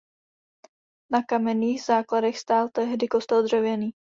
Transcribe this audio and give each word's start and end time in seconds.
Na 1.11 1.21
kamenných 1.29 1.81
základech 1.83 2.37
stál 2.39 2.69
tehdy 2.69 3.07
kostel 3.07 3.43
dřevěný. 3.43 3.91